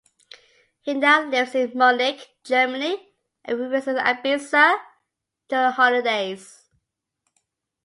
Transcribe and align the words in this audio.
He 0.79 0.95
now 0.95 1.23
lives 1.29 1.53
in 1.53 1.73
Munich, 1.75 2.29
Germany 2.43 3.13
and 3.45 3.59
revisits 3.59 4.01
Ibiza 4.01 4.79
during 5.47 5.73
holidays. 5.73 6.67